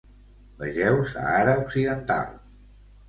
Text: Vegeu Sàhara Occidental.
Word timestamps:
Vegeu 0.61 0.97
Sàhara 1.11 1.55
Occidental. 1.65 2.37